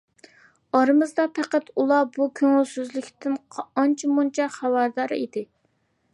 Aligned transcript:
ئارىمىزدا 0.77 1.25
پەقەت 1.39 1.69
ئۇلا 1.81 1.99
بۇ 2.15 2.29
كۆڭۈلسىزلىكتىن 2.41 3.37
ئانچە 3.65 4.13
مۇنچە 4.17 4.53
خەۋەردار 4.59 5.17
ئىدى. 5.21 5.47